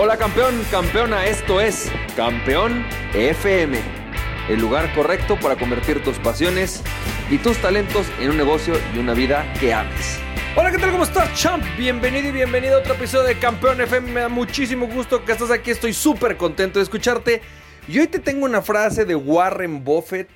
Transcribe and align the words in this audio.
Hola 0.00 0.16
campeón, 0.16 0.54
campeona, 0.70 1.26
esto 1.26 1.60
es 1.60 1.90
Campeón 2.14 2.86
FM, 3.14 3.76
el 4.48 4.60
lugar 4.60 4.94
correcto 4.94 5.36
para 5.40 5.56
convertir 5.56 6.04
tus 6.04 6.20
pasiones 6.20 6.84
y 7.28 7.38
tus 7.38 7.58
talentos 7.58 8.06
en 8.20 8.30
un 8.30 8.36
negocio 8.36 8.74
y 8.94 8.98
una 9.00 9.12
vida 9.12 9.52
que 9.58 9.74
ames. 9.74 10.20
Hola, 10.54 10.70
¿qué 10.70 10.78
tal? 10.78 10.92
¿Cómo 10.92 11.02
estás, 11.02 11.34
champ? 11.34 11.64
Bienvenido 11.76 12.28
y 12.28 12.30
bienvenido 12.30 12.76
a 12.76 12.78
otro 12.78 12.94
episodio 12.94 13.26
de 13.26 13.40
Campeón 13.40 13.80
FM. 13.80 14.12
Me 14.12 14.20
da 14.20 14.28
muchísimo 14.28 14.86
gusto 14.86 15.24
que 15.24 15.32
estás 15.32 15.50
aquí, 15.50 15.72
estoy 15.72 15.92
súper 15.92 16.36
contento 16.36 16.78
de 16.78 16.84
escucharte. 16.84 17.42
Y 17.88 17.98
hoy 17.98 18.06
te 18.06 18.20
tengo 18.20 18.44
una 18.44 18.62
frase 18.62 19.04
de 19.04 19.16
Warren 19.16 19.82
Buffett. 19.82 20.28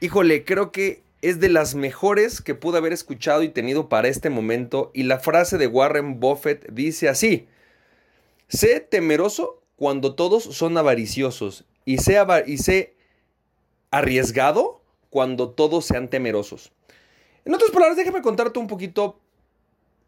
Híjole, 0.00 0.46
creo 0.46 0.72
que 0.72 1.02
es 1.20 1.40
de 1.40 1.50
las 1.50 1.74
mejores 1.74 2.40
que 2.40 2.54
pude 2.54 2.78
haber 2.78 2.94
escuchado 2.94 3.42
y 3.42 3.50
tenido 3.50 3.90
para 3.90 4.08
este 4.08 4.30
momento. 4.30 4.90
Y 4.94 5.02
la 5.02 5.18
frase 5.18 5.58
de 5.58 5.66
Warren 5.66 6.20
Buffett 6.20 6.66
dice 6.72 7.10
así. 7.10 7.48
Sé 8.48 8.80
temeroso 8.80 9.62
cuando 9.76 10.14
todos 10.14 10.44
son 10.44 10.76
avariciosos 10.76 11.64
y 11.84 11.98
sé, 11.98 12.94
arriesgado 13.90 14.80
cuando 15.10 15.50
todos 15.50 15.84
sean 15.84 16.08
temerosos. 16.08 16.72
En 17.44 17.54
otras 17.54 17.70
palabras, 17.70 17.96
déjame 17.96 18.22
contarte 18.22 18.58
un 18.58 18.66
poquito 18.66 19.20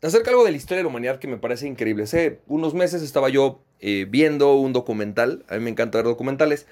acerca 0.03 0.31
algo 0.31 0.45
de 0.45 0.51
la 0.51 0.57
historia 0.57 0.79
de 0.79 0.83
la 0.85 0.89
humanidad 0.89 1.19
que 1.19 1.29
me 1.29 1.37
parece 1.37 1.67
increíble. 1.67 2.05
Hace 2.05 2.41
unos 2.47 2.75
meses 2.75 3.03
estaba 3.03 3.29
yo 3.29 3.61
eh, 3.81 4.07
viendo 4.09 4.55
un 4.55 4.73
documental, 4.73 5.45
a 5.49 5.55
mí 5.55 5.61
me 5.61 5.71
encanta 5.71 5.99
ver 5.99 6.07
documentales, 6.07 6.67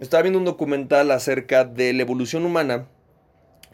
estaba 0.00 0.22
viendo 0.22 0.38
un 0.38 0.44
documental 0.44 1.10
acerca 1.10 1.64
de 1.64 1.92
la 1.92 2.02
evolución 2.02 2.44
humana 2.44 2.86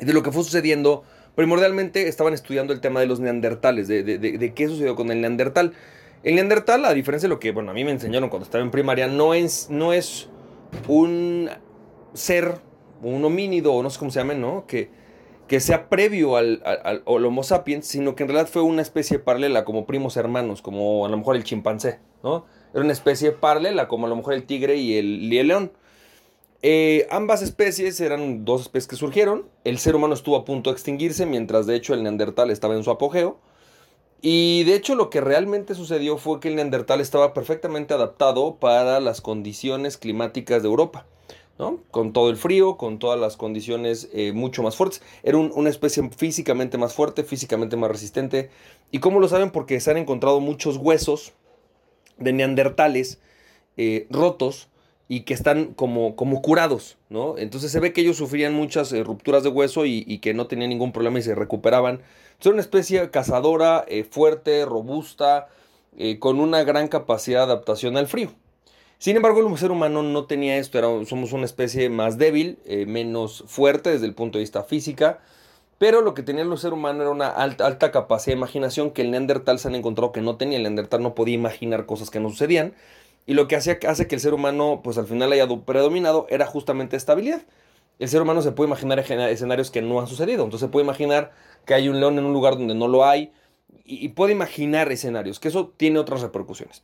y 0.01 0.05
de 0.05 0.13
lo 0.13 0.23
que 0.23 0.33
fue 0.33 0.45
sucediendo. 0.45 1.05
Primordialmente 1.35 2.09
estaban 2.09 2.33
estudiando 2.33 2.73
el 2.73 2.81
tema 2.81 3.01
de 3.01 3.07
los 3.07 3.21
neandertales, 3.21 3.89
de, 3.89 4.03
de 4.03 4.55
qué 4.55 4.69
sucedió 4.69 4.95
con 4.95 5.11
el 5.11 5.21
neandertal. 5.21 5.75
El 6.25 6.37
neandertal, 6.37 6.87
a 6.87 6.95
diferencia 6.95 7.29
de 7.29 7.35
lo 7.35 7.39
que, 7.39 7.53
bueno, 7.53 7.71
a 7.71 7.75
mí 7.75 7.85
me 7.85 7.91
enseñaron 7.91 8.31
cuando 8.31 8.45
estaba 8.45 8.65
en 8.65 8.71
primaria, 8.71 9.07
no 9.07 9.35
es, 9.35 9.69
no 9.69 9.93
es 9.93 10.31
un 10.89 11.51
ser, 12.15 12.61
un 13.03 13.23
homínido, 13.27 13.75
o 13.75 13.83
no 13.83 13.91
sé 13.91 13.99
cómo 13.99 14.11
se 14.11 14.21
llame, 14.21 14.35
¿no? 14.35 14.67
Que, 14.67 14.89
que 15.47 15.61
sea 15.61 15.91
previo 15.91 16.37
al, 16.37 16.63
Homo 17.05 17.43
sapiens, 17.43 17.87
sino 17.87 18.15
que 18.17 18.23
en 18.23 18.31
realidad 18.31 18.51
fue 18.51 18.63
una 18.63 18.81
especie 18.81 19.19
paralela, 19.19 19.67
como 19.67 19.85
primos 19.85 20.17
hermanos, 20.17 20.63
como 20.63 21.05
a 21.05 21.11
lo 21.11 21.19
mejor 21.19 21.37
el 21.37 21.45
chimpancé, 21.45 22.01
¿no? 22.23 22.47
Era 22.73 22.83
una 22.83 22.95
especie 22.95 23.33
paralela, 23.33 23.87
como 23.87 24.07
a 24.07 24.09
lo 24.09 24.17
mejor 24.17 24.33
el 24.33 24.45
tigre 24.45 24.77
y 24.77 24.97
el, 24.97 25.29
león. 25.29 25.73
Eh, 26.63 27.07
ambas 27.11 27.43
especies 27.43 28.01
eran 28.01 28.47
dos 28.47 28.63
especies 28.63 28.89
que 28.89 28.97
surgieron. 28.97 29.47
El 29.65 29.77
ser 29.77 29.95
humano 29.95 30.15
estuvo 30.15 30.37
a 30.37 30.47
punto 30.47 30.71
de 30.71 30.75
extinguirse, 30.75 31.27
mientras 31.27 31.67
de 31.67 31.77
hecho 31.77 31.93
el 31.93 32.03
neandertal 32.03 32.51
estaba 32.51 32.75
en 32.75 32.83
su 32.83 32.91
apogeo. 32.91 33.39
Y 34.27 34.65
de 34.65 34.75
hecho 34.75 34.95
lo 34.95 35.11
que 35.11 35.21
realmente 35.21 35.75
sucedió 35.75 36.17
fue 36.17 36.41
que 36.41 36.49
el 36.49 36.57
neandertal 36.57 37.03
estaba 37.03 37.35
perfectamente 37.35 37.93
adaptado 37.93 38.57
para 38.57 38.99
las 38.99 39.21
condiciones 39.21 39.99
climáticas 39.99 40.63
de 40.63 40.69
Europa. 40.69 41.05
¿no? 41.59 41.81
Con 41.91 42.15
todo 42.15 42.31
el 42.31 42.39
frío, 42.39 42.79
con 42.79 42.99
todas 42.99 43.21
las 43.21 43.37
condiciones 43.37 44.09
eh, 44.15 44.33
mucho 44.33 44.63
más 44.63 44.77
fuertes. 44.77 45.03
Era 45.25 45.37
una 45.37 45.69
especie 45.69 46.09
físicamente 46.09 46.79
más 46.79 46.95
fuerte, 46.95 47.23
físicamente 47.23 47.77
más 47.77 47.91
resistente. 47.91 48.49
¿Y 48.91 49.01
cómo 49.01 49.21
lo 49.21 49.29
saben? 49.29 49.51
Porque 49.51 49.79
se 49.79 49.91
han 49.91 49.99
encontrado 49.99 50.41
muchos 50.41 50.79
huesos 50.79 51.35
de 52.17 52.33
neandertales 52.33 53.21
eh, 53.77 54.07
rotos 54.09 54.69
y 55.09 55.21
que 55.21 55.35
están 55.35 55.75
como, 55.75 56.17
como 56.17 56.41
curados, 56.41 56.97
¿no? 57.11 57.37
Entonces 57.37 57.71
se 57.71 57.81
ve 57.81 57.93
que 57.93 58.01
ellos 58.01 58.17
sufrían 58.17 58.55
muchas 58.55 58.93
eh, 58.93 59.05
rupturas 59.05 59.43
de 59.43 59.51
hueso 59.51 59.85
y, 59.85 60.19
que 60.19 60.33
no 60.35 60.47
tenían 60.47 60.71
ningún 60.71 60.93
problema 60.93 61.19
y 61.19 61.23
se 61.23 61.35
recuperaban. 61.35 62.01
Son 62.41 62.55
una 62.55 62.63
especie 62.63 63.11
cazadora, 63.11 63.85
eh, 63.89 64.05
fuerte, 64.05 64.65
robusta, 64.65 65.49
eh, 65.99 66.19
con 66.19 66.41
una 66.41 66.65
gran 66.65 66.89
capacidad 66.89 67.47
de 67.47 67.53
adaptación 67.53 67.97
al 67.97 68.07
frío. 68.07 68.31
Sin 68.99 69.17
embargo, 69.17 69.47
el 69.47 69.59
ser 69.59 69.71
humano 69.71 70.03
no 70.03 70.25
tenía 70.25 70.57
esto, 70.57 70.79
era, 70.79 70.89
somos 71.05 71.33
una 71.33 71.45
especie 71.45 71.91
más 71.91 72.17
débil, 72.17 72.59
menos 72.87 73.45
fuerte 73.47 73.91
desde 73.91 74.07
el 74.07 74.15
punto 74.15 74.39
de 74.39 74.45
vista 74.45 74.63
física, 74.63 75.21
pero 75.79 76.01
lo 76.01 76.15
que 76.15 76.23
tenía 76.23 76.45
el 76.45 76.59
ser 76.59 76.73
humano 76.73 77.03
era 77.03 77.11
una 77.11 77.29
alta, 77.29 77.67
alta 77.67 77.91
capacidad 77.91 78.35
de 78.35 78.39
imaginación 78.39 78.93
que 78.93 79.03
el 79.03 79.11
Neandertal 79.11 79.59
se 79.59 79.69
han 79.69 79.75
encontrado 79.75 80.13
que 80.13 80.23
no 80.23 80.37
tenía. 80.37 80.57
El 80.57 80.63
Neandertal 80.63 81.03
no 81.03 81.15
podía 81.15 81.35
imaginar 81.35 81.85
cosas 81.85 82.09
que 82.09 82.21
no 82.21 82.31
sucedían. 82.31 82.73
Y 83.27 83.35
lo 83.35 83.49
que 83.49 83.57
hace, 83.57 83.79
hace 83.87 84.07
que 84.07 84.15
el 84.15 84.21
ser 84.21 84.35
humano, 84.35 84.81
pues 84.85 84.99
al 84.99 85.07
final 85.07 85.33
haya 85.33 85.47
predominado, 85.65 86.27
era 86.29 86.47
justamente 86.47 86.97
estabilidad. 86.97 87.43
El 87.99 88.09
ser 88.09 88.23
humano 88.23 88.43
se 88.43 88.53
puede 88.53 88.69
imaginar 88.69 88.99
escenarios 88.99 89.71
que 89.71 89.81
no 89.81 90.01
han 90.01 90.07
sucedido. 90.07 90.45
Entonces 90.45 90.67
se 90.67 90.73
puede 90.73 90.85
imaginar 90.85 91.33
que 91.65 91.75
hay 91.75 91.89
un 91.89 92.01
león 92.01 92.19
en 92.19 92.25
un 92.25 92.33
lugar 92.33 92.55
donde 92.55 92.75
no 92.75 92.89
lo 92.89 93.05
hay. 93.07 93.33
Y, 93.85 94.09
puede 94.11 94.33
imaginar 94.33 94.91
escenarios, 94.93 95.41
que 95.41 95.49
eso 95.49 95.73
tiene 95.77 95.99
otras 95.99 96.23
repercusiones. 96.23 96.83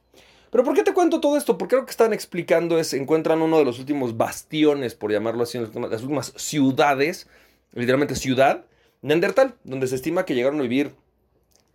Pero 0.51 0.65
¿por 0.65 0.75
qué 0.75 0.83
te 0.83 0.93
cuento 0.93 1.21
todo 1.21 1.37
esto? 1.37 1.57
Porque 1.57 1.77
lo 1.77 1.85
que 1.85 1.91
están 1.91 2.13
explicando 2.13 2.79
es, 2.79 2.93
encuentran 2.93 3.41
uno 3.41 3.59
de 3.59 3.65
los 3.65 3.79
últimos 3.79 4.17
bastiones, 4.17 4.95
por 4.95 5.13
llamarlo 5.13 5.45
así, 5.45 5.59
las 5.59 6.03
últimas 6.03 6.33
ciudades, 6.37 7.29
literalmente 7.73 8.17
ciudad, 8.17 8.65
Neandertal, 9.03 9.55
donde 9.65 9.87
se 9.87 9.95
estima 9.95 10.25
que 10.25 10.35
llegaron 10.35 10.59
a 10.59 10.63
vivir 10.63 10.93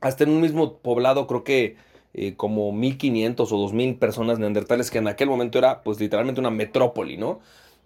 hasta 0.02 0.26
en 0.26 0.30
un 0.30 0.42
mismo 0.42 0.78
poblado, 0.78 1.26
creo 1.26 1.44
que 1.44 1.78
eh, 2.18 2.36
como 2.38 2.72
1500 2.72 3.52
o 3.52 3.58
2000 3.58 3.98
personas 3.98 4.40
neandertales, 4.40 4.90
que 4.90 5.00
en 5.00 5.10
aquel 5.10 5.28
momento 5.28 5.58
era 5.58 5.84
pues 5.84 6.00
literalmente 6.00 6.40
una 6.40 6.50
metrópoli, 6.50 7.18
¿no? 7.18 7.42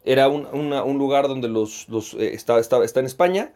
Era 0.06 0.30
un, 0.30 0.98
lugar 1.00 1.28
donde 1.28 1.48
los, 1.48 1.90
los 1.90 2.14
eh, 2.14 2.36
está, 2.36 2.60
está, 2.60 3.00
en 3.00 3.06
España, 3.08 3.54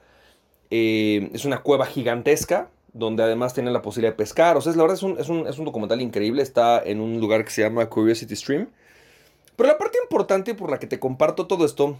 eh, 0.71 1.29
es 1.31 1.45
una 1.45 1.61
cueva 1.61 1.85
gigantesca, 1.85 2.71
donde 2.91 3.21
además 3.21 3.53
tienen 3.53 3.71
la 3.71 3.83
posibilidad 3.83 4.13
de 4.13 4.17
pescar, 4.17 4.57
o 4.57 4.61
sea, 4.61 4.73
la 4.73 4.81
verdad 4.81 4.97
es 4.97 5.03
un, 5.03 5.19
es 5.19 5.29
un, 5.29 5.47
es 5.47 5.59
un 5.59 5.65
documental 5.65 6.01
increíble, 6.01 6.41
está 6.41 6.81
en 6.83 7.01
un 7.01 7.19
lugar 7.19 7.45
que 7.45 7.51
se 7.51 7.61
llama 7.61 7.87
Curiosity 7.87 8.35
Stream. 8.35 8.69
Pero 9.55 9.69
la 9.69 9.77
parte 9.77 9.99
importante 10.01 10.55
por 10.55 10.71
la 10.71 10.79
que 10.79 10.87
te 10.87 10.99
comparto 10.99 11.45
todo 11.45 11.65
esto 11.65 11.97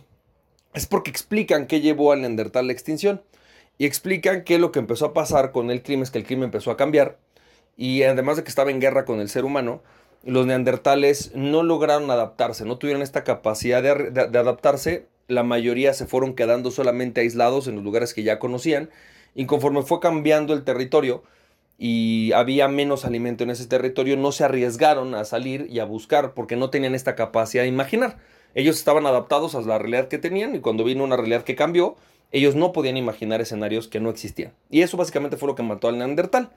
es 0.73 0.87
porque 0.87 1.11
explican 1.11 1.67
qué 1.67 1.79
llevó 1.79 2.11
al 2.11 2.21
Neandertal 2.21 2.65
a 2.65 2.67
la 2.67 2.73
extinción. 2.73 3.21
Y 3.77 3.85
explican 3.85 4.43
que 4.43 4.57
lo 4.57 4.71
que 4.71 4.79
empezó 4.79 5.05
a 5.05 5.13
pasar 5.13 5.51
con 5.51 5.69
el 5.69 5.83
crimen 5.83 6.03
es 6.03 6.11
que 6.11 6.19
el 6.19 6.25
crimen 6.25 6.45
empezó 6.45 6.71
a 6.71 6.77
cambiar 6.77 7.17
y 7.77 8.03
además 8.03 8.37
de 8.37 8.43
que 8.43 8.49
estaba 8.49 8.71
en 8.71 8.79
guerra 8.79 9.05
con 9.05 9.19
el 9.19 9.29
ser 9.29 9.45
humano, 9.45 9.81
los 10.23 10.45
neandertales 10.45 11.31
no 11.35 11.63
lograron 11.63 12.09
adaptarse, 12.09 12.65
no 12.65 12.77
tuvieron 12.77 13.01
esta 13.01 13.23
capacidad 13.23 13.83
de, 13.83 14.39
adaptarse, 14.39 15.07
la 15.27 15.43
mayoría 15.43 15.93
se 15.93 16.05
fueron 16.05 16.33
quedando 16.33 16.71
solamente 16.71 17.21
aislados 17.21 17.67
en 17.67 17.75
los 17.75 17.83
lugares 17.83 18.13
que 18.13 18.23
ya 18.23 18.39
conocían, 18.39 18.89
y 19.35 19.45
conforme 19.45 19.81
fue 19.81 19.99
cambiando 19.99 20.53
el 20.53 20.63
territorio 20.63 21.23
y 21.77 22.31
había 22.33 22.67
menos 22.67 23.03
alimento 23.03 23.43
en 23.43 23.49
ese 23.49 23.65
territorio, 23.65 24.15
no 24.15 24.31
se 24.31 24.43
arriesgaron 24.43 25.15
a 25.15 25.25
salir 25.25 25.67
y 25.69 25.79
a 25.79 25.85
buscar 25.85 26.33
porque 26.33 26.55
no 26.55 26.69
tenían 26.69 26.95
esta 26.95 27.15
capacidad 27.15 27.63
de 27.63 27.69
imaginar. 27.69 28.17
Ellos 28.53 28.77
estaban 28.77 29.07
adaptados 29.07 29.55
a 29.55 29.61
la 29.61 29.79
realidad 29.79 30.07
que 30.07 30.19
tenían 30.19 30.53
y 30.55 30.59
cuando 30.59 30.83
vino 30.83 31.03
una 31.03 31.17
realidad 31.17 31.43
que 31.43 31.55
cambió, 31.55 31.95
ellos 32.31 32.55
no 32.55 32.71
podían 32.71 32.95
imaginar 32.95 33.41
escenarios 33.41 33.87
que 33.87 33.99
no 33.99 34.09
existían. 34.09 34.53
Y 34.69 34.81
eso 34.81 34.97
básicamente 34.97 35.35
fue 35.35 35.47
lo 35.47 35.55
que 35.55 35.63
mató 35.63 35.87
al 35.87 35.97
neandertal. 35.97 36.51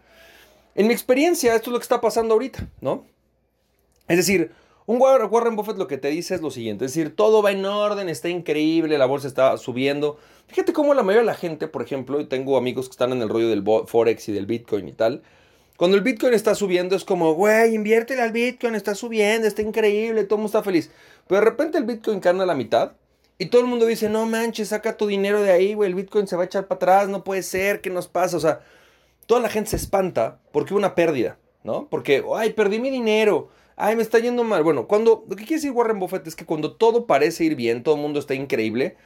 En 0.76 0.86
mi 0.86 0.92
experiencia, 0.92 1.54
esto 1.54 1.70
es 1.70 1.72
lo 1.72 1.78
que 1.78 1.84
está 1.84 2.02
pasando 2.02 2.34
ahorita, 2.34 2.68
¿no? 2.82 3.06
Es 4.08 4.18
decir, 4.18 4.52
un 4.84 5.00
Warren 5.00 5.56
Buffett 5.56 5.78
lo 5.78 5.88
que 5.88 5.96
te 5.96 6.08
dice 6.08 6.34
es 6.34 6.42
lo 6.42 6.50
siguiente, 6.50 6.84
es 6.84 6.94
decir, 6.94 7.16
todo 7.16 7.42
va 7.42 7.50
en 7.50 7.64
orden, 7.64 8.10
está 8.10 8.28
increíble, 8.28 8.98
la 8.98 9.06
bolsa 9.06 9.26
está 9.26 9.56
subiendo. 9.56 10.18
Fíjate 10.48 10.74
cómo 10.74 10.92
la 10.92 11.02
mayoría 11.02 11.22
de 11.22 11.26
la 11.26 11.34
gente, 11.34 11.66
por 11.66 11.80
ejemplo, 11.80 12.20
y 12.20 12.26
tengo 12.26 12.58
amigos 12.58 12.88
que 12.88 12.92
están 12.92 13.12
en 13.12 13.22
el 13.22 13.30
rollo 13.30 13.48
del 13.48 13.64
Forex 13.86 14.28
y 14.28 14.32
del 14.32 14.44
Bitcoin 14.44 14.86
y 14.86 14.92
tal, 14.92 15.22
cuando 15.78 15.96
el 15.96 16.02
Bitcoin 16.02 16.34
está 16.34 16.54
subiendo 16.54 16.94
es 16.94 17.04
como, 17.04 17.32
güey, 17.32 17.74
inviértele 17.74 18.20
al 18.20 18.32
Bitcoin, 18.32 18.74
está 18.74 18.94
subiendo, 18.94 19.48
está 19.48 19.62
increíble, 19.62 20.24
todo 20.24 20.36
el 20.36 20.42
mundo 20.42 20.58
está 20.58 20.62
feliz. 20.62 20.90
Pero 21.26 21.40
de 21.40 21.44
repente 21.46 21.78
el 21.78 21.84
Bitcoin 21.84 22.20
cae 22.20 22.38
a 22.38 22.46
la 22.46 22.54
mitad 22.54 22.92
y 23.38 23.46
todo 23.46 23.62
el 23.62 23.66
mundo 23.66 23.86
dice, 23.86 24.10
no 24.10 24.26
manches, 24.26 24.68
saca 24.68 24.98
tu 24.98 25.06
dinero 25.06 25.42
de 25.42 25.52
ahí, 25.52 25.72
güey, 25.72 25.88
el 25.88 25.94
Bitcoin 25.94 26.26
se 26.26 26.36
va 26.36 26.42
a 26.42 26.46
echar 26.46 26.66
para 26.66 26.76
atrás, 26.76 27.08
no 27.08 27.24
puede 27.24 27.42
ser, 27.42 27.80
¿qué 27.80 27.88
nos 27.88 28.08
pasa? 28.08 28.36
O 28.36 28.40
sea, 28.40 28.60
toda 29.26 29.40
la 29.40 29.48
gente 29.48 29.70
se 29.70 29.76
espanta 29.76 30.40
porque 30.52 30.74
una 30.74 30.94
pérdida, 30.94 31.38
¿no? 31.62 31.88
Porque, 31.88 32.24
ay, 32.34 32.52
perdí 32.52 32.80
mi 32.80 32.90
dinero, 32.90 33.48
ay, 33.76 33.96
me 33.96 34.02
está 34.02 34.18
yendo 34.18 34.44
mal. 34.44 34.62
Bueno, 34.62 34.86
cuando, 34.86 35.24
lo 35.28 35.36
que 35.36 35.44
quiere 35.44 35.56
decir 35.56 35.72
Warren 35.72 35.98
Buffett 35.98 36.26
es 36.26 36.36
que 36.36 36.46
cuando 36.46 36.74
todo 36.74 37.06
parece 37.06 37.44
ir 37.44 37.56
bien, 37.56 37.82
todo 37.82 37.96
el 37.96 38.00
mundo 38.00 38.18
está 38.18 38.34
increíble, 38.34 38.96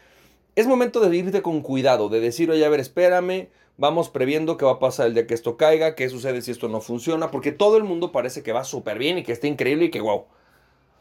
es 0.56 0.67
momento 0.67 1.00
de 1.00 1.17
irte 1.17 1.43
con 1.43 1.62
cuidado, 1.62 2.09
de 2.09 2.21
decir, 2.21 2.50
oye, 2.50 2.65
a 2.65 2.69
ver, 2.69 2.81
espérame, 2.81 3.49
vamos 3.77 4.11
previendo 4.11 4.56
qué 4.56 4.65
va 4.65 4.73
a 4.73 4.79
pasar 4.79 5.06
el 5.06 5.15
día 5.15 5.27
que 5.27 5.35
esto 5.35 5.56
caiga, 5.56 5.95
qué 5.95 6.09
sucede 6.09 6.43
si 6.43 6.50
esto 6.50 6.69
no 6.69 6.81
funciona, 6.81 7.31
porque 7.31 7.53
todo 7.53 7.77
el 7.77 7.85
mundo 7.85 8.12
parece 8.12 8.43
que 8.43 8.53
va 8.53 8.65
súper 8.65 8.99
bien 8.99 9.19
y 9.19 9.23
que 9.23 9.33
está 9.33 9.47
increíble 9.47 9.87
y 9.87 9.91
que 9.91 10.00
wow. 10.00 10.27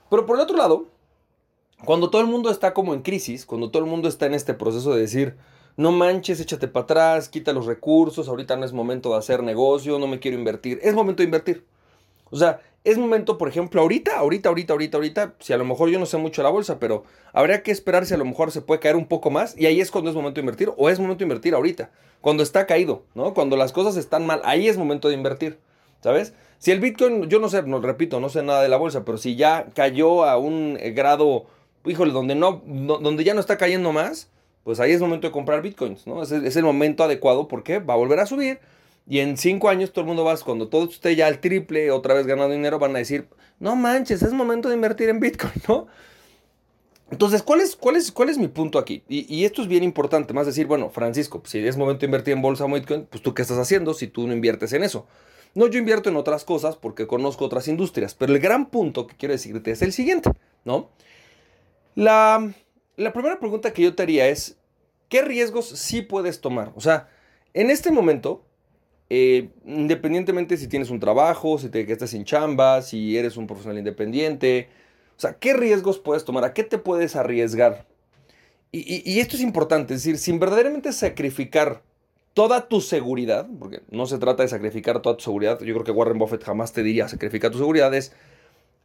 Pero 0.10 0.26
por 0.26 0.38
el 0.38 0.44
otro 0.44 0.56
lado, 0.56 0.88
cuando 1.84 2.10
todo 2.10 2.22
el 2.22 2.28
mundo 2.28 2.50
está 2.50 2.74
como 2.74 2.94
en 2.94 3.02
crisis, 3.02 3.46
cuando 3.46 3.70
todo 3.70 3.84
el 3.84 3.90
mundo 3.90 4.08
está 4.08 4.26
en 4.26 4.34
este 4.34 4.54
proceso 4.54 4.94
de 4.94 5.02
decir, 5.02 5.36
no 5.78 5.92
manches, 5.92 6.40
échate 6.40 6.68
para 6.68 6.84
atrás, 6.84 7.30
quita 7.30 7.54
los 7.54 7.66
recursos, 7.66 8.28
ahorita 8.28 8.56
no 8.56 8.66
es 8.66 8.74
momento 8.74 9.12
de 9.12 9.18
hacer 9.18 9.44
negocio, 9.44 10.00
no 10.00 10.08
me 10.08 10.20
quiero 10.20 10.38
invertir. 10.38 10.80
Es 10.84 10.94
momento 10.94 11.22
de 11.22 11.26
invertir. 11.26 11.66
O 12.32 12.38
sea, 12.38 12.62
es 12.84 12.98
momento, 12.98 13.38
por 13.38 13.48
ejemplo, 13.48 13.82
ahorita, 13.82 14.18
ahorita, 14.18 14.50
ahorita, 14.50 14.74
ahorita, 14.74 14.98
ahorita, 14.98 15.36
si 15.40 15.54
a 15.54 15.58
lo 15.58 15.66
mejor 15.66 15.90
yo 15.90 16.00
no 16.00 16.06
sé 16.06 16.18
mucho 16.18 16.44
la 16.44 16.50
bolsa, 16.50 16.80
pero 16.80 17.04
habría 17.34 17.64
que 17.64 17.72
esperar 17.72 18.06
si 18.06 18.14
a 18.14 18.18
lo 18.18 18.26
mejor 18.26 18.52
se 18.52 18.62
puede 18.62 18.80
caer 18.80 18.96
un 18.96 19.08
poco 19.08 19.30
más 19.32 19.58
y 19.58 19.66
ahí 19.66 19.82
es 19.82 19.92
cuando 19.92 20.10
es 20.10 20.16
momento 20.16 20.36
de 20.36 20.42
invertir 20.42 20.72
o 20.78 20.90
es 20.90 21.00
momento 21.00 21.20
de 21.20 21.26
invertir 21.26 21.54
ahorita, 21.56 21.92
cuando 22.22 22.44
está 22.44 22.66
caído, 22.66 23.04
¿no? 23.16 23.34
Cuando 23.34 23.58
las 23.58 23.72
cosas 23.72 23.98
están 23.98 24.26
mal, 24.26 24.42
ahí 24.44 24.68
es 24.68 24.78
momento 24.78 25.08
de 25.10 25.16
invertir. 25.16 25.60
¿sabes? 26.02 26.34
Si 26.58 26.72
el 26.72 26.80
Bitcoin, 26.80 27.30
yo 27.30 27.40
no 27.40 27.50
sé, 27.50 27.64
no 27.64 27.80
repito, 27.80 28.20
no 28.20 28.30
sé 28.30 28.44
nada 28.44 28.62
de 28.62 28.70
la 28.70 28.78
bolsa, 28.78 29.06
pero 29.06 29.18
si 29.18 29.36
ya 29.36 29.68
cayó 29.74 30.26
a 30.26 30.38
un 30.38 30.78
eh, 30.80 30.92
grado, 30.92 31.46
híjole, 31.86 32.12
donde, 32.12 32.36
no, 32.36 32.62
donde 32.66 33.24
ya 33.24 33.34
no 33.34 33.40
está 33.40 33.58
cayendo 33.58 33.92
más, 33.92 34.30
pues 34.64 34.80
ahí 34.80 34.92
es 34.92 35.02
momento 35.02 35.28
de 35.28 35.32
comprar 35.32 35.62
Bitcoins, 35.62 36.06
¿no? 36.06 36.22
Es, 36.24 36.32
el 36.32 36.64
momento 36.64 37.04
adecuado 37.04 37.48
porque 37.48 37.80
va 37.80 37.94
a 37.94 37.98
volver 37.98 38.20
a 38.20 38.26
subir. 38.26 38.60
Y 39.08 39.20
en 39.20 39.38
cinco 39.38 39.70
años 39.70 39.92
todo 39.92 40.02
el 40.02 40.08
mundo 40.08 40.24
va, 40.24 40.38
cuando 40.38 40.68
todo 40.68 40.88
esté 40.88 41.16
ya 41.16 41.28
al 41.28 41.40
triple, 41.40 41.90
otra 41.90 42.14
vez 42.14 42.28
ganando 42.28 42.54
dinero, 42.54 42.78
van 42.78 42.96
a 42.96 43.00
decir, 43.00 43.28
no 43.60 43.76
manches, 43.76 44.22
es 44.22 44.34
momento 44.34 44.70
de 44.70 44.76
invertir 44.76 45.10
en 45.10 45.20
Bitcoin, 45.20 45.54
¿no? 45.68 45.88
Entonces, 47.12 47.42
¿cuál 47.42 47.62
es, 47.62 47.76
cuál 47.76 47.96
es, 47.96 48.12
cuál 48.12 48.30
es 48.30 48.38
mi 48.38 48.48
punto 48.48 48.78
aquí? 48.78 49.04
Y, 49.10 49.44
esto 49.44 49.64
es 49.64 49.68
bien 49.68 49.84
importante, 49.84 50.34
más 50.34 50.46
decir, 50.46 50.68
bueno, 50.68 50.90
Francisco, 50.92 51.42
si 51.46 51.58
es 51.66 51.76
momento 51.76 52.02
de 52.02 52.06
invertir 52.06 52.34
en 52.34 52.42
bolsa 52.42 52.66
o 52.66 52.72
Bitcoin, 52.72 53.08
pues 53.10 53.24
tú 53.24 53.34
qué 53.34 53.42
estás 53.42 53.58
haciendo 53.58 53.94
si 53.94 54.08
tú 54.08 54.28
no 54.28 54.34
inviertes 54.34 54.74
en 54.74 54.84
eso. 54.84 55.08
No, 55.56 55.66
yo 55.66 55.80
invierto 55.80 56.10
en 56.10 56.16
otras 56.16 56.44
cosas 56.44 56.76
porque 56.76 57.08
conozco 57.08 57.46
otras 57.46 57.68
industrias, 57.68 58.14
pero 58.14 58.34
el 58.34 58.40
gran 58.40 58.68
punto 58.68 59.08
que 59.08 59.16
quiero 59.16 59.32
decirte 59.32 59.72
es 59.72 59.82
el 59.82 59.92
siguiente, 59.92 60.30
¿no? 60.64 60.90
La, 61.96 62.54
la 63.00 63.14
primera 63.14 63.40
pregunta 63.40 63.72
que 63.72 63.82
yo 63.82 63.96
te 63.96 64.04
haría 64.04 64.28
es, 64.28 64.58
¿qué 65.08 65.22
riesgos 65.22 65.68
sí 65.70 66.02
puedes 66.02 66.42
tomar? 66.42 66.74
O 66.76 66.82
sea, 66.82 67.10
en 67.54 67.70
este 67.70 67.92
momento, 67.92 68.44
eh, 69.10 69.50
independientemente 69.66 70.58
si 70.58 70.68
tienes 70.68 70.90
un 70.90 71.00
trabajo, 71.00 71.58
si 71.58 71.70
te 71.70 71.90
estás 71.90 72.10
sin 72.10 72.26
chamba, 72.26 72.82
si 72.82 73.18
eres 73.18 73.38
un 73.38 73.48
profesional 73.48 73.78
independiente, 73.78 74.68
o 75.18 75.20
sea, 75.20 75.34
¿qué 75.34 75.54
riesgos 75.54 75.98
puedes 75.98 76.26
tomar? 76.26 76.44
¿A 76.44 76.54
qué 76.54 76.64
te 76.64 76.78
puedes 76.78 77.16
arriesgar? 77.16 77.88
Y, 78.72 79.20
esto 79.20 79.36
es 79.36 79.42
importante, 79.42 79.96
es 79.96 80.04
decir, 80.04 80.20
sin 80.20 80.38
verdaderamente 80.38 80.94
sacrificar 80.94 81.82
toda 82.36 82.68
tu 82.68 82.82
seguridad, 82.82 83.48
porque 83.60 83.82
no 83.90 84.06
se 84.06 84.20
trata 84.20 84.44
de 84.44 84.50
sacrificar 84.50 85.02
toda 85.02 85.18
tu 85.18 85.24
seguridad, 85.24 85.60
yo 85.62 85.74
creo 85.74 85.84
que 85.84 85.92
Warren 85.92 86.20
Buffett 86.20 86.44
jamás 86.44 86.72
te 86.72 86.84
diría 86.84 87.08
sacrificar 87.08 87.50
tu 87.50 87.58
seguridad, 87.58 87.92
es 87.96 88.14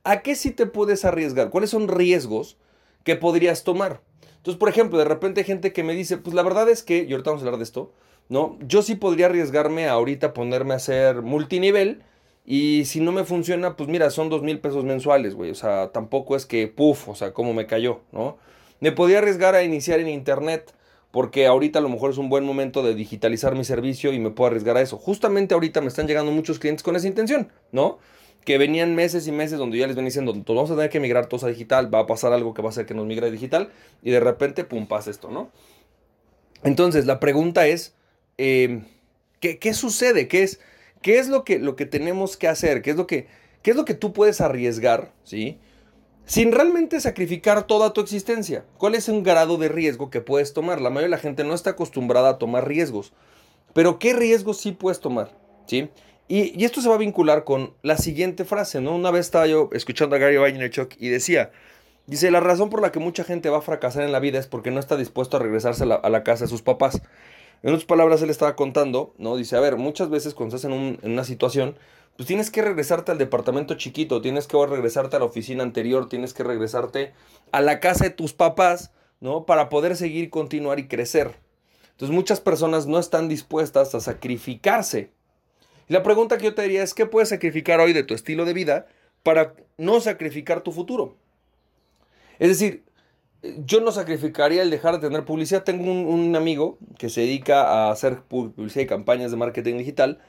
¿a 0.02 0.22
qué 0.22 0.37
sí 0.37 0.52
te 0.52 0.64
puedes 0.64 1.05
arriesgar? 1.05 1.50
¿Cuáles 1.50 1.69
son 1.69 1.88
riesgos 1.88 2.56
que 3.05 3.17
podrías 3.17 3.62
tomar? 3.65 4.01
Entonces, 4.37 4.59
por 4.59 4.69
ejemplo, 4.69 4.99
de 4.99 5.05
repente 5.05 5.41
hay 5.41 5.47
gente 5.47 5.73
que 5.73 5.83
me 5.83 5.95
dice, 5.95 6.19
pues 6.19 6.35
la 6.35 6.43
verdad 6.43 6.69
es 6.69 6.83
que, 6.83 7.06
y 7.09 7.12
ahorita 7.12 7.31
vamos 7.31 7.43
a 7.43 7.47
hablar 7.47 7.59
de 7.59 7.65
esto, 7.65 7.93
¿no? 8.29 8.59
Yo 8.67 8.83
sí 8.83 8.95
podría 8.95 9.27
arriesgarme 9.27 9.89
ahorita 9.89 10.29
a 10.29 10.35
ponerme 10.35 10.75
a 10.75 10.79
hacer 10.79 11.23
multinivel, 11.23 12.03
y 12.47 12.85
si 12.85 13.01
no 13.01 13.11
me 13.11 13.25
funciona, 13.25 13.77
pues 13.77 13.89
mira, 13.89 14.11
son 14.11 14.29
dos 14.29 14.43
mil 14.43 14.61
pesos 14.61 14.85
mensuales, 14.85 15.35
güey. 15.35 15.51
O 15.51 15.55
sea, 15.55 15.93
tampoco 15.93 16.37
es 16.37 16.45
que, 16.45 16.69
puff, 16.69 17.09
o 17.09 17.15
sea, 17.15 17.33
cómo 17.33 17.55
me 17.55 17.67
cayó, 17.67 18.01
¿no? 18.12 18.37
Me 18.81 18.93
podía 18.93 19.19
arriesgar 19.19 19.55
a 19.55 19.62
iniciar 19.62 20.00
en 20.00 20.09
internet, 20.09 20.75
porque 21.11 21.47
ahorita 21.47 21.79
a 21.79 21.83
lo 21.83 21.89
mejor 21.89 22.11
es 22.11 22.19
un 22.19 22.29
buen 22.29 22.45
momento 22.45 22.83
de 22.83 22.95
digitalizar 22.95 23.55
mi 23.55 23.65
servicio 23.65 24.12
y 24.12 24.19
me 24.19 24.31
puedo 24.31 24.49
arriesgar 24.49 24.77
a 24.77 24.83
eso. 24.83 24.99
Justamente 24.99 25.55
ahorita 25.55 25.81
me 25.81 25.89
están 25.89 26.07
llegando 26.07 26.33
muchos 26.33 26.59
clientes 26.59 26.83
con 26.83 26.97
esa 26.97 27.07
intención, 27.07 27.50
¿no? 27.73 27.99
Que 28.44 28.58
venían 28.58 28.94
meses 28.94 29.26
y 29.26 29.32
meses 29.32 29.58
donde 29.58 29.79
ya 29.79 29.87
les 29.87 29.96
ven 29.96 30.05
diciendo, 30.05 30.35
vamos 30.46 30.70
a 30.70 30.75
tener 30.75 30.91
que 30.91 31.00
migrar 31.00 31.26
todos 31.26 31.44
a 31.44 31.49
digital, 31.49 31.93
va 31.93 32.00
a 32.00 32.06
pasar 32.06 32.32
algo 32.32 32.52
que 32.55 32.62
va 32.62 32.69
a 32.69 32.70
hacer 32.70 32.87
que 32.87 32.94
nos 32.94 33.06
migre 33.06 33.31
digital, 33.31 33.70
y 34.02 34.11
de 34.11 34.20
repente, 34.20 34.64
pum, 34.64 34.87
pasa 34.87 35.11
esto, 35.11 35.31
¿no? 35.31 35.50
Entonces, 36.62 37.06
la 37.06 37.20
pregunta 37.20 37.67
es, 37.67 37.94
eh, 38.38 38.82
¿qué, 39.41 39.58
¿qué 39.58 39.75
sucede? 39.75 40.29
¿Qué 40.29 40.43
es? 40.43 40.61
¿Qué 41.05 41.19
es 41.19 41.29
lo 41.29 41.44
que, 41.44 41.58
lo 41.58 41.76
que 41.76 41.85
tenemos 41.85 42.38
que 42.38 42.49
hacer? 42.49 42.81
¿Qué 42.81 42.91
es 42.91 42.96
lo 42.96 43.06
que, 43.06 43.26
qué 43.61 43.73
es 43.73 43.76
lo 43.76 43.85
que 43.85 43.93
tú 43.93 44.14
puedes 44.14 44.41
arriesgar? 44.41 45.12
¿Sí? 45.23 45.58
Sin 46.25 46.50
realmente 46.50 46.99
sacrificar 46.99 47.67
toda 47.67 47.93
tu 47.93 48.00
existencia. 48.00 48.64
¿Cuál 48.79 48.94
es 48.94 49.11
un 49.11 49.23
grado 49.23 49.58
de 49.58 49.69
riesgo 49.69 50.08
que 50.08 50.23
puedes 50.23 50.55
tomar? 50.55 50.81
La 50.81 50.88
mayoría 50.88 51.08
de 51.08 51.11
la 51.11 51.19
gente 51.19 51.44
no 51.44 51.52
está 51.52 51.70
acostumbrada 51.70 52.31
a 52.31 52.38
tomar 52.38 52.67
riesgos. 52.67 53.12
Pero 53.75 53.99
¿qué 53.99 54.14
riesgos 54.14 54.58
sí 54.62 54.73
puedes 54.73 55.00
tomar? 55.00 55.37
¿Sí? 55.67 55.90
Y, 56.26 56.65
esto 56.65 56.81
se 56.81 56.88
va 56.88 56.94
a 56.94 56.99
vincular 56.99 57.44
con 57.44 57.75
la 57.82 57.99
siguiente 57.99 58.44
frase, 58.44 58.81
¿no? 58.81 58.94
Una 58.94 59.11
vez 59.11 59.26
estaba 59.26 59.47
yo 59.47 59.69
escuchando 59.73 60.17
a 60.17 60.19
Gary 60.19 60.38
Vaynerchuk 60.38 60.94
y 60.99 61.09
decía, 61.09 61.50
dice, 62.06 62.31
la 62.31 62.41
razón 62.41 62.71
por 62.71 62.81
la 62.81 62.93
que 62.93 62.99
mucha 62.99 63.25
gente 63.25 63.50
va 63.50 63.59
a 63.59 63.62
fracasar 63.62 64.05
en 64.05 64.12
la 64.12 64.21
vida 64.21 64.38
es 64.38 64.47
porque 64.47 64.71
no 64.71 64.81
está 64.81 64.97
dispuesto 64.97 65.37
a 65.37 65.41
regresarse 65.41 65.85
a 65.85 66.09
la, 66.09 66.25
casa 66.25 66.44
de 66.44 66.50
sus 66.50 66.62
papás. 66.62 67.03
En 67.62 67.71
otras 67.71 67.85
palabras, 67.85 68.23
él 68.23 68.31
estaba 68.31 68.56
contando, 68.56 69.15
¿no? 69.19 69.37
Dice, 69.37 69.56
a 69.56 69.61
ver, 69.61 69.76
muchas 69.76 70.09
veces 70.09 70.35
cuando 70.35 70.56
estás 70.56 70.71
en, 70.71 70.99
una 71.03 71.25
situación, 71.25 71.76
pues 72.17 72.26
tienes 72.26 72.50
que 72.50 72.62
regresarte 72.62 73.12
al 73.12 73.19
departamento 73.19 73.75
chiquito, 73.75 74.23
tienes 74.23 74.47
que 74.47 74.56
regresarte 74.67 75.17
a 75.17 75.19
la 75.19 75.25
oficina 75.26 75.62
anterior, 75.62 76.09
tienes 76.09 76.32
que 76.32 76.43
regresarte 76.43 77.12
a 77.53 77.61
la 77.61 77.81
casa 77.81 78.05
de 78.05 78.11
tus 78.11 78.32
papás, 78.32 78.93
¿no? 79.21 79.44
Para 79.44 79.69
poder 79.69 79.94
seguir, 79.94 80.31
continuar 80.31 80.79
y 80.79 80.88
crecer. 80.88 81.37
Entonces 81.91 82.15
muchas 82.15 82.41
personas 82.41 82.87
no 82.87 82.99
están 82.99 83.29
dispuestas 83.29 83.94
a 83.94 84.00
sacrificarse. 84.00 85.11
La 85.89 86.03
pregunta 86.03 86.39
que 86.39 86.45
yo 86.45 86.55
te 86.55 86.63
diría 86.63 86.83
es, 86.83 86.95
¿qué 86.95 87.07
puedes 87.07 87.29
sacrificar 87.29 87.81
hoy 87.81 87.93
de 87.93 88.03
tu 88.03 88.15
estilo 88.15 88.45
de 88.45 88.53
vida 88.53 88.87
para 89.23 89.55
no 89.77 90.01
sacrificar 90.01 90.63
tu 90.63 90.73
futuro? 90.73 91.17
Es 92.39 92.49
decir, 92.49 92.85
yo 93.65 93.81
no 93.81 93.93
sacrificaría 93.93 94.63
el 94.63 94.71
dejar 94.71 94.95
de 94.95 95.09
tener 95.09 95.25
publicidad. 95.25 95.65
Tengo 95.65 95.91
un, 95.91 96.35
amigo 96.37 96.79
que 96.99 97.11
se 97.11 97.21
dedica 97.23 97.63
a 97.63 97.91
hacer 97.91 98.23
publicidad 98.23 98.85
y 98.85 98.87
campañas 98.87 99.31
de 99.31 99.37
marketing 99.37 99.77
digital. 99.77 100.21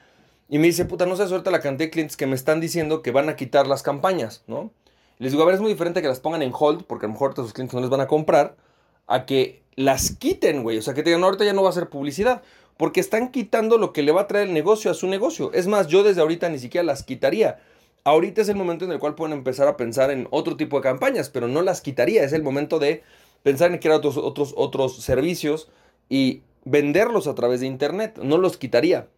Y 0.48 0.58
me 0.58 0.66
dice, 0.66 0.84
puta, 0.84 1.06
no 1.06 1.16
sé 1.16 1.26
suelta 1.26 1.50
la 1.50 1.60
cantidad 1.60 1.86
de 1.86 1.90
clientes 1.90 2.16
que 2.16 2.26
me 2.26 2.34
están 2.36 2.60
diciendo 2.60 3.02
que 3.02 3.10
van 3.10 3.28
a 3.28 3.36
quitar 3.36 3.66
las 3.66 3.82
campañas, 3.82 4.44
¿no? 4.46 4.70
les 5.18 5.32
digo, 5.32 5.42
a 5.42 5.46
ver, 5.46 5.54
es 5.54 5.60
muy 5.60 5.70
diferente 5.70 6.02
que 6.02 6.08
las 6.08 6.20
pongan 6.20 6.42
en 6.42 6.52
hold, 6.56 6.84
porque 6.84 7.06
a 7.06 7.08
lo 7.08 7.14
mejor 7.14 7.34
sus 7.34 7.52
clientes 7.52 7.74
no 7.74 7.80
les 7.80 7.90
van 7.90 8.00
a 8.00 8.06
comprar, 8.06 8.56
a 9.06 9.24
que 9.24 9.62
las 9.74 10.14
quiten, 10.14 10.62
güey. 10.62 10.78
O 10.78 10.82
sea, 10.82 10.94
que 10.94 11.02
te 11.02 11.10
digan, 11.10 11.20
no, 11.20 11.26
ahorita 11.26 11.44
ya 11.44 11.52
no 11.52 11.62
va 11.62 11.70
a 11.70 11.72
ser 11.72 11.88
publicidad. 11.88 12.42
Porque 12.76 13.00
están 13.00 13.30
quitando 13.30 13.78
lo 13.78 13.92
que 13.92 14.02
le 14.02 14.12
va 14.12 14.22
a 14.22 14.26
traer 14.26 14.48
el 14.48 14.54
negocio 14.54 14.90
a 14.90 14.94
su 14.94 15.06
negocio. 15.06 15.52
Es 15.52 15.66
más, 15.66 15.86
yo 15.86 16.02
desde 16.02 16.20
ahorita 16.20 16.48
ni 16.48 16.58
siquiera 16.58 16.84
las 16.84 17.02
quitaría. 17.02 17.58
Ahorita 18.04 18.42
es 18.42 18.48
el 18.48 18.56
momento 18.56 18.84
en 18.84 18.92
el 18.92 18.98
cual 18.98 19.14
pueden 19.14 19.36
empezar 19.36 19.66
a 19.66 19.76
pensar 19.76 20.10
en 20.10 20.28
otro 20.30 20.56
tipo 20.56 20.76
de 20.76 20.82
campañas, 20.82 21.30
pero 21.30 21.48
no 21.48 21.62
las 21.62 21.80
quitaría. 21.80 22.22
Es 22.22 22.32
el 22.32 22.42
momento 22.42 22.78
de 22.78 23.02
pensar 23.42 23.72
en 23.72 23.78
crear 23.78 23.96
otros, 23.96 24.16
otros, 24.16 24.54
otros 24.56 25.02
servicios 25.02 25.68
y 26.08 26.42
venderlos 26.64 27.26
a 27.26 27.34
través 27.34 27.60
de 27.60 27.66
Internet. 27.66 28.18
No 28.22 28.38
los 28.38 28.56
quitaría. 28.56 29.08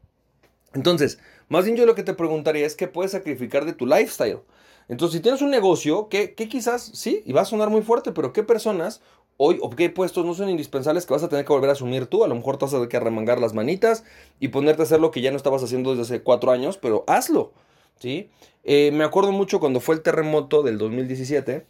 Entonces, 0.75 1.19
más 1.49 1.65
bien 1.65 1.77
yo 1.77 1.87
lo 1.87 1.95
que 1.95 2.03
te 2.03 2.15
preguntaría 2.15 2.67
es 2.67 2.77
qué 2.77 2.89
puedes 2.89 3.13
sacrificar 3.13 3.65
de 3.65 3.73
tu 3.73 3.87
lifestyle. 3.87 4.41
Entonces, 4.89 5.19
si 5.19 5.23
tienes 5.23 5.43
un 5.43 5.51
negocio, 5.51 6.09
que, 6.09 6.35
quizás, 6.35 6.91
sí, 6.95 7.23
y 7.27 7.33
va 7.33 7.43
a 7.43 7.47
sonar 7.47 7.69
muy 7.69 7.83
fuerte, 7.83 8.13
pero 8.13 8.33
qué 8.33 8.43
personas 8.43 9.03
hoy 9.39 9.59
o 9.63 9.71
qué 9.71 9.89
puestos 9.89 10.27
no 10.27 10.35
son 10.35 10.51
indispensables 10.51 11.07
que 11.07 11.15
vas 11.15 11.23
a 11.23 11.29
tener 11.29 11.47
que 11.47 11.53
volver 11.53 11.71
a 11.71 11.73
asumir 11.73 12.07
tú. 12.07 12.25
A 12.25 12.29
lo 12.29 12.35
mejor 12.35 12.59
te 12.59 12.67
vas 12.67 12.75
a 12.75 12.77
tener 12.77 12.89
que 12.91 12.99
arremangar 12.99 13.41
las 13.41 13.55
manitas 13.55 14.05
y 14.39 14.49
ponerte 14.49 14.83
a 14.83 14.85
hacer 14.85 15.01
lo 15.01 15.11
que 15.11 15.23
ya 15.23 15.31
no 15.31 15.39
estabas 15.39 15.63
haciendo 15.63 15.91
desde 15.91 16.03
hace 16.03 16.23
cuatro 16.23 16.51
años, 16.51 16.77
pero 16.77 17.05
hazlo. 17.07 17.53
¿sí? 17.99 18.29
Eh, 18.65 18.91
me 18.93 19.05
acuerdo 19.05 19.33
mucho 19.33 19.61
cuando 19.61 19.81
fue 19.81 19.95
el 19.95 20.03
terremoto 20.03 20.63
del 20.63 20.77
2017. 20.77 21.65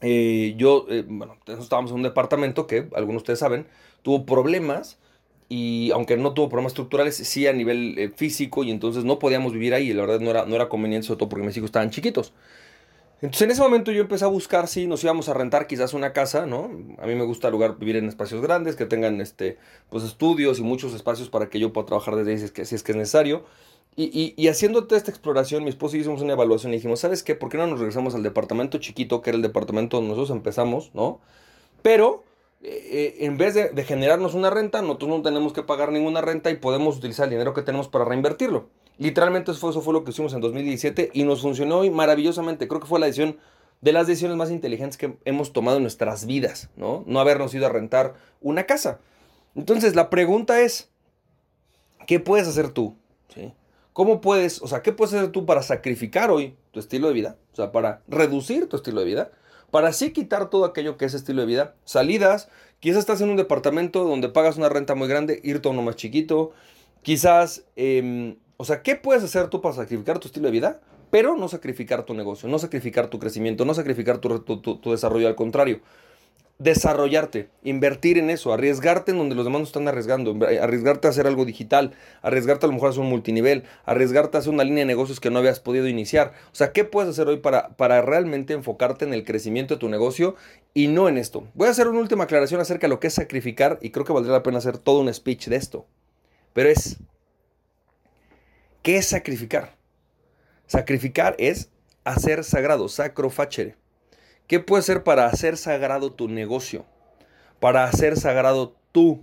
Eh, 0.00 0.54
yo, 0.56 0.86
eh, 0.88 1.04
bueno, 1.06 1.36
estábamos 1.46 1.90
en 1.90 1.96
un 1.96 2.02
departamento 2.04 2.68
que, 2.68 2.88
algunos 2.94 3.14
de 3.14 3.16
ustedes 3.16 3.38
saben, 3.40 3.66
tuvo 4.02 4.24
problemas 4.24 4.98
y 5.48 5.90
aunque 5.92 6.16
no 6.16 6.32
tuvo 6.32 6.48
problemas 6.48 6.70
estructurales, 6.70 7.16
sí 7.16 7.48
a 7.48 7.52
nivel 7.52 8.12
físico 8.14 8.62
y 8.62 8.70
entonces 8.70 9.04
no 9.04 9.18
podíamos 9.18 9.52
vivir 9.52 9.74
ahí 9.74 9.92
la 9.94 10.02
verdad 10.02 10.20
no 10.20 10.30
era, 10.30 10.44
no 10.44 10.54
era 10.54 10.68
conveniente, 10.68 11.06
sobre 11.06 11.18
todo 11.18 11.30
porque 11.30 11.46
mis 11.46 11.56
hijos 11.56 11.68
estaban 11.68 11.90
chiquitos. 11.90 12.32
Entonces 13.20 13.42
en 13.42 13.50
ese 13.50 13.62
momento 13.62 13.90
yo 13.90 14.00
empecé 14.00 14.24
a 14.24 14.28
buscar 14.28 14.68
si 14.68 14.86
nos 14.86 15.02
íbamos 15.02 15.28
a 15.28 15.34
rentar 15.34 15.66
quizás 15.66 15.92
una 15.92 16.12
casa, 16.12 16.46
¿no? 16.46 16.70
A 16.98 17.06
mí 17.06 17.14
me 17.16 17.24
gusta 17.24 17.50
lugar 17.50 17.76
vivir 17.78 17.96
en 17.96 18.08
espacios 18.08 18.40
grandes, 18.40 18.76
que 18.76 18.86
tengan 18.86 19.20
este, 19.20 19.58
pues 19.90 20.04
estudios 20.04 20.60
y 20.60 20.62
muchos 20.62 20.94
espacios 20.94 21.28
para 21.28 21.48
que 21.48 21.58
yo 21.58 21.72
pueda 21.72 21.86
trabajar 21.86 22.14
desde 22.14 22.30
ahí 22.30 22.38
si 22.38 22.44
es 22.44 22.52
que, 22.52 22.62
es, 22.62 22.96
necesario. 22.96 23.44
Y, 23.96 24.34
y, 24.36 24.46
haciendo 24.46 24.86
esta 24.90 25.10
exploración, 25.10 25.64
mi 25.64 25.70
esposo 25.70 25.96
y 25.96 25.98
yo 25.98 26.02
hicimos 26.02 26.22
una 26.22 26.34
evaluación 26.34 26.72
y 26.72 26.76
dijimos, 26.76 27.00
¿sabes 27.00 27.24
qué? 27.24 27.34
¿Por 27.34 27.48
qué 27.48 27.56
no 27.56 27.66
nos 27.66 27.80
regresamos 27.80 28.14
al 28.14 28.22
departamento 28.22 28.78
chiquito, 28.78 29.22
que 29.22 29.30
era 29.30 29.36
el 29.36 29.42
departamento 29.42 29.96
donde 29.96 30.10
nosotros 30.10 30.36
empezamos, 30.36 30.92
¿no? 30.94 31.20
Pero 31.82 32.22
eh, 32.62 33.16
eh, 33.20 33.24
en 33.24 33.36
vez 33.38 33.54
de, 33.54 33.84
generarnos 33.84 34.34
una 34.34 34.50
renta, 34.50 34.82
nosotros 34.82 35.10
no 35.10 35.22
tenemos 35.22 35.52
que 35.52 35.62
pagar 35.62 35.92
ninguna 35.92 36.20
renta 36.20 36.50
y 36.50 36.56
podemos 36.56 36.96
utilizar 36.96 37.24
el 37.24 37.30
dinero 37.30 37.54
que 37.54 37.62
tenemos 37.62 37.88
para 37.88 38.04
reinvertirlo. 38.04 38.68
Literalmente 38.98 39.52
eso 39.52 39.60
fue, 39.60 39.70
eso 39.70 39.92
lo 39.92 40.04
que 40.04 40.10
hicimos 40.10 40.34
en 40.34 40.40
2017 40.40 41.10
y 41.14 41.24
nos 41.24 41.42
funcionó 41.42 41.88
maravillosamente. 41.90 42.68
Creo 42.68 42.80
que 42.80 42.86
fue 42.86 43.00
la 43.00 43.06
decisión 43.06 43.38
de 43.80 43.92
las 43.92 44.06
decisiones 44.06 44.36
más 44.36 44.50
inteligentes 44.50 44.98
que 44.98 45.16
hemos 45.24 45.52
tomado 45.52 45.76
en 45.76 45.84
nuestras 45.84 46.26
vidas, 46.26 46.68
¿no? 46.76 47.04
No 47.06 47.20
habernos 47.20 47.54
ido 47.54 47.66
a 47.66 47.68
rentar 47.68 48.14
una 48.40 48.64
casa. 48.64 48.98
Entonces 49.54 49.94
la 49.94 50.10
pregunta 50.10 50.60
es, 50.60 50.90
¿qué 52.06 52.20
puedes 52.20 52.48
hacer 52.48 52.70
tú? 52.70 52.96
¿Cómo 53.92 54.20
puedes, 54.20 54.62
o 54.62 54.68
sea, 54.68 54.80
qué 54.82 54.92
puedes 54.92 55.12
hacer 55.12 55.32
tú 55.32 55.44
para 55.44 55.60
sacrificar 55.62 56.30
hoy 56.30 56.56
tu 56.70 56.78
estilo 56.78 57.08
de 57.08 57.14
vida? 57.14 57.36
O 57.52 57.56
sea, 57.56 57.72
para 57.72 58.02
reducir 58.06 58.68
tu 58.68 58.76
estilo 58.76 59.00
de 59.00 59.06
vida, 59.06 59.32
para 59.72 59.88
así 59.88 60.12
quitar 60.12 60.50
todo 60.50 60.64
aquello 60.64 60.96
que 60.96 61.04
es 61.04 61.14
estilo 61.14 61.40
de 61.40 61.48
vida. 61.48 61.74
Salidas, 61.84 62.48
quizás 62.78 63.00
estás 63.00 63.20
en 63.20 63.30
un 63.30 63.36
departamento 63.36 64.04
donde 64.04 64.28
pagas 64.28 64.56
una 64.56 64.68
renta 64.68 64.94
muy 64.94 65.08
grande, 65.08 65.40
irte 65.42 65.68
a 65.68 65.72
uno 65.72 65.82
más 65.82 65.96
chiquito. 65.96 66.52
Quizás, 67.02 67.64
em, 67.74 68.36
o 68.60 68.64
sea, 68.64 68.82
¿qué 68.82 68.96
puedes 68.96 69.22
hacer 69.22 69.48
tú 69.48 69.60
para 69.60 69.76
sacrificar 69.76 70.18
tu 70.18 70.26
estilo 70.26 70.46
de 70.46 70.52
vida? 70.52 70.80
Pero 71.12 71.36
no 71.36 71.48
sacrificar 71.48 72.02
tu 72.02 72.12
negocio, 72.12 72.48
no 72.48 72.58
sacrificar 72.58 73.06
tu 73.06 73.20
crecimiento, 73.20 73.64
no 73.64 73.72
sacrificar 73.72 74.18
tu, 74.18 74.90
desarrollo, 74.90 75.28
al 75.28 75.36
contrario. 75.36 75.80
desarrollarte, 76.58 77.50
invertir 77.62 78.18
en 78.18 78.30
eso, 78.30 78.52
arriesgarte 78.52 79.12
en 79.12 79.18
donde 79.18 79.36
los 79.36 79.44
demás 79.44 79.60
no 79.60 79.64
están 79.64 79.86
arriesgando, 79.86 80.36
arriesgarte 80.60 81.06
a 81.06 81.10
hacer 81.10 81.28
algo 81.28 81.44
digital, 81.44 81.94
arriesgarte 82.20 82.66
a 82.66 82.68
lo 82.68 82.72
mejor 82.72 82.88
a 82.88 82.90
hacer 82.90 83.02
un 83.02 83.08
multinivel, 83.08 83.62
arriesgarte 83.86 84.36
a 84.36 84.40
hacer 84.40 84.52
una 84.52 84.64
línea 84.64 84.80
de 84.80 84.86
negocios 84.86 85.20
que 85.20 85.30
no 85.30 85.38
habías 85.38 85.60
podido 85.60 85.86
iniciar. 85.86 86.32
O 86.50 86.56
sea, 86.56 86.72
¿qué 86.72 86.82
puedes 86.82 87.10
hacer 87.10 87.28
hoy 87.28 87.36
para, 87.36 87.76
para 87.76 88.02
realmente 88.02 88.54
enfocarte 88.54 89.04
en 89.04 89.14
el 89.14 89.24
crecimiento 89.24 89.74
de 89.74 89.78
tu 89.78 89.88
negocio 89.88 90.34
y 90.74 90.88
no 90.88 91.08
en 91.08 91.16
esto? 91.16 91.46
Voy 91.54 91.68
a 91.68 91.70
hacer 91.70 91.86
una 91.86 92.00
última 92.00 92.24
aclaración 92.24 92.60
acerca 92.60 92.88
de 92.88 92.88
lo 92.88 92.98
que 92.98 93.06
es 93.06 93.14
sacrificar 93.14 93.78
y 93.82 93.90
creo 93.90 94.04
que 94.04 94.12
valdría 94.12 94.32
la 94.32 94.42
pena 94.42 94.58
hacer 94.58 94.78
todo 94.78 94.98
un 94.98 95.14
speech 95.14 95.46
de 95.46 95.54
esto. 95.54 95.86
Pero 96.54 96.70
es, 96.70 96.98
¿qué 98.88 98.96
es 98.96 99.08
sacrificar? 99.08 99.74
Sacrificar 100.66 101.36
es 101.38 101.68
hacer 102.04 102.42
sagrado, 102.42 102.88
sacro 102.88 103.28
facere. 103.28 103.76
¿Qué 104.46 104.60
puede 104.60 104.82
ser 104.82 105.02
para 105.02 105.26
hacer 105.26 105.58
sagrado 105.58 106.10
tu 106.10 106.26
negocio? 106.26 106.86
Para 107.60 107.84
hacer 107.84 108.16
sagrado 108.16 108.76
tu 108.92 109.20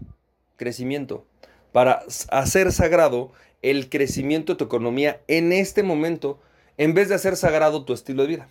crecimiento. 0.55 1.25
Para 1.71 2.03
hacer 2.29 2.71
sagrado 2.71 3.31
el 3.63 3.89
crecimiento 3.89 4.53
de 4.53 4.57
tu 4.59 4.65
economía 4.65 5.19
en 5.27 5.51
este 5.51 5.81
momento, 5.81 6.39
en 6.77 6.93
vez 6.93 7.09
de 7.09 7.15
hacer 7.15 7.35
sagrado 7.35 7.85
tu 7.85 7.93
estilo 7.93 8.21
de 8.21 8.29
vida. 8.29 8.47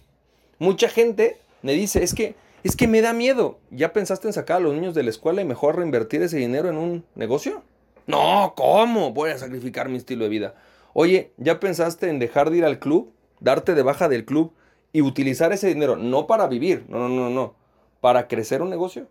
Mucha 0.58 0.88
gente 0.88 1.36
me 1.62 1.74
dice, 1.74 2.02
es 2.02 2.12
que, 2.12 2.34
es 2.64 2.74
que 2.74 2.88
me 2.88 3.02
da 3.02 3.12
miedo. 3.12 3.60
¿Ya 3.70 3.92
pensaste 3.92 4.26
en 4.26 4.32
sacar 4.32 4.56
a 4.56 4.60
los 4.60 4.74
niños 4.74 4.96
de 4.96 5.04
la 5.04 5.10
escuela 5.10 5.42
y 5.42 5.44
mejor 5.44 5.76
reinvertir 5.76 6.22
ese 6.22 6.38
dinero 6.38 6.68
en 6.68 6.76
un 6.76 7.04
negocio? 7.14 7.62
No, 8.08 8.54
¿cómo? 8.56 9.12
Voy 9.12 9.30
a 9.30 9.38
sacrificar 9.38 9.88
mi 9.88 9.98
estilo 9.98 10.24
de 10.24 10.30
vida. 10.30 10.54
Oye, 10.94 11.32
¿ya 11.36 11.60
pensaste 11.60 12.08
en 12.08 12.18
dejar 12.18 12.50
de 12.50 12.58
ir 12.58 12.64
al 12.64 12.78
club? 12.78 13.12
Darte 13.40 13.74
de 13.74 13.82
baja 13.82 14.08
del 14.08 14.24
club 14.24 14.54
y 14.92 15.02
utilizar 15.02 15.52
ese 15.52 15.66
dinero 15.66 15.96
no 15.96 16.28
para 16.28 16.46
vivir, 16.46 16.86
no, 16.88 17.00
no, 17.00 17.08
no, 17.08 17.30
no, 17.30 17.54
para 18.00 18.28
crecer 18.28 18.62
un 18.62 18.70
negocio. 18.70 19.08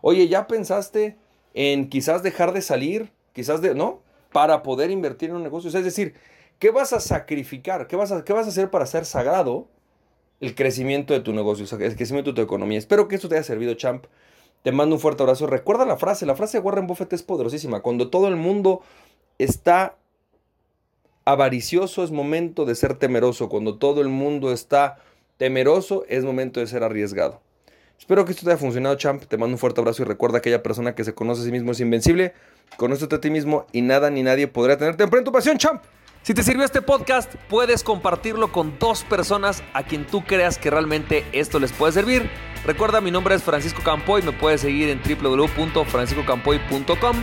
Oye, 0.00 0.26
¿ya 0.26 0.46
pensaste 0.46 1.18
en 1.52 1.90
quizás 1.90 2.22
dejar 2.22 2.52
de 2.52 2.62
salir? 2.62 3.12
Quizás 3.34 3.60
de, 3.60 3.74
¿no? 3.74 4.00
Para 4.32 4.62
poder 4.62 4.90
invertir 4.90 5.28
en 5.28 5.36
un 5.36 5.42
negocio. 5.42 5.68
es 5.68 5.84
decir, 5.84 6.14
¿qué 6.58 6.70
vas 6.70 6.94
a 6.94 7.00
sacrificar? 7.00 7.86
¿Qué 7.88 7.96
vas 7.96 8.10
a, 8.10 8.24
qué 8.24 8.32
vas 8.32 8.46
a 8.46 8.48
hacer 8.48 8.70
para 8.70 8.86
ser 8.86 9.04
sagrado 9.04 9.68
el 10.40 10.54
crecimiento 10.54 11.12
de 11.12 11.20
tu 11.20 11.34
negocio, 11.34 11.66
el 11.78 11.94
crecimiento 11.94 12.30
de 12.30 12.36
tu 12.36 12.42
economía? 12.42 12.78
Espero 12.78 13.06
que 13.06 13.16
esto 13.16 13.28
te 13.28 13.34
haya 13.34 13.44
servido, 13.44 13.74
champ. 13.74 14.06
Te 14.62 14.72
mando 14.72 14.96
un 14.96 15.00
fuerte 15.00 15.22
abrazo. 15.22 15.46
Recuerda 15.46 15.84
la 15.84 15.98
frase, 15.98 16.24
la 16.24 16.36
frase 16.36 16.58
de 16.58 16.64
Warren 16.64 16.86
Buffett 16.86 17.12
es 17.12 17.22
poderosísima. 17.22 17.80
Cuando 17.80 18.08
todo 18.08 18.28
el 18.28 18.36
mundo 18.36 18.80
está 19.36 19.98
avaricioso 21.32 22.02
es 22.02 22.10
momento 22.10 22.64
de 22.64 22.74
ser 22.74 22.94
temeroso. 22.94 23.50
Cuando 23.50 23.76
todo 23.76 24.00
el 24.00 24.08
mundo 24.08 24.50
está 24.50 24.96
temeroso, 25.36 26.06
es 26.08 26.24
momento 26.24 26.58
de 26.58 26.66
ser 26.66 26.82
arriesgado. 26.82 27.42
Espero 27.98 28.24
que 28.24 28.32
esto 28.32 28.46
te 28.46 28.52
haya 28.52 28.58
funcionado, 28.58 28.96
champ. 28.96 29.22
Te 29.24 29.36
mando 29.36 29.52
un 29.54 29.58
fuerte 29.58 29.78
abrazo 29.80 30.00
y 30.02 30.06
recuerda 30.06 30.40
que 30.40 30.48
aquella 30.48 30.62
persona 30.62 30.94
que 30.94 31.04
se 31.04 31.12
conoce 31.14 31.42
a 31.42 31.44
sí 31.44 31.52
mismo 31.52 31.72
es 31.72 31.80
invencible. 31.80 32.32
Conócete 32.78 33.16
a 33.16 33.20
ti 33.20 33.28
mismo 33.28 33.66
y 33.72 33.82
nada 33.82 34.08
ni 34.08 34.22
nadie 34.22 34.48
podrá 34.48 34.78
tenerte 34.78 35.04
en 35.04 35.24
tu 35.24 35.30
pasión, 35.30 35.58
champ. 35.58 35.82
Si 36.22 36.32
te 36.32 36.42
sirvió 36.42 36.64
este 36.64 36.80
podcast, 36.80 37.34
puedes 37.50 37.82
compartirlo 37.82 38.50
con 38.50 38.78
dos 38.78 39.04
personas 39.04 39.62
a 39.74 39.82
quien 39.82 40.06
tú 40.06 40.24
creas 40.24 40.56
que 40.56 40.70
realmente 40.70 41.26
esto 41.32 41.58
les 41.58 41.72
puede 41.72 41.92
servir. 41.92 42.30
Recuerda, 42.64 43.02
mi 43.02 43.10
nombre 43.10 43.34
es 43.34 43.42
Francisco 43.42 43.82
Campoy, 43.84 44.22
me 44.22 44.32
puedes 44.32 44.62
seguir 44.62 44.88
en 44.88 45.02
www.franciscocampoy.com. 45.02 47.16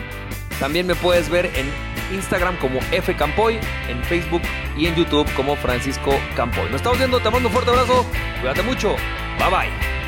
También 0.59 0.85
me 0.85 0.93
puedes 0.95 1.27
ver 1.29 1.47
en 1.55 1.94
Instagram 2.12 2.57
como 2.57 2.79
F 2.91 3.15
Campoy, 3.15 3.59
en 3.88 4.03
Facebook 4.03 4.41
y 4.77 4.88
en 4.88 4.95
YouTube 4.95 5.31
como 5.35 5.55
Francisco 5.55 6.13
Campoy. 6.35 6.65
Nos 6.65 6.75
estamos 6.75 6.97
viendo, 6.97 7.19
te 7.19 7.29
mando 7.29 7.50
un 7.50 7.53
fuerte 7.53 7.71
abrazo, 7.71 8.05
cuídate 8.39 8.63
mucho, 8.63 8.95
bye 9.39 9.50
bye. 9.50 10.04